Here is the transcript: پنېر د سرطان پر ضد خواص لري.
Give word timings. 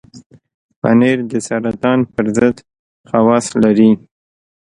پنېر 0.79 1.17
د 1.31 1.33
سرطان 1.47 1.99
پر 2.13 2.25
ضد 2.37 2.55
خواص 3.07 3.45
لري. 3.63 3.91